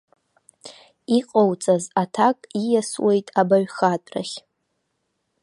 [1.17, 4.35] Иҟоуҵаз аҭак ииасуеит ибаҩхатәрахь.